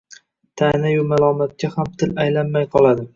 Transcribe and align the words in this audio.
ta’nayu 0.61 1.03
malomatga 1.11 1.71
ham 1.77 1.91
til 1.99 2.17
aylanmay 2.25 2.67
qoladi. 2.77 3.07